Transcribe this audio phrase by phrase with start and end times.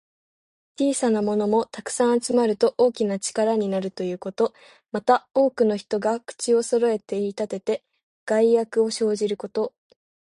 [0.79, 4.55] 小さなものも、たくさん集まると大きな力になるということ。
[4.91, 7.83] また、多くの人が口をそろえて言いたてて、
[8.25, 9.75] 害悪を生じること。